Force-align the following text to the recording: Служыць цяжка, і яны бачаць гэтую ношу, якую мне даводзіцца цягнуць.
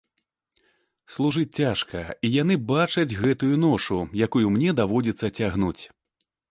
Служыць 1.15 1.55
цяжка, 1.59 2.01
і 2.29 2.33
яны 2.41 2.57
бачаць 2.73 3.17
гэтую 3.23 3.53
ношу, 3.67 3.99
якую 4.29 4.47
мне 4.57 4.77
даводзіцца 4.83 5.35
цягнуць. 5.37 5.81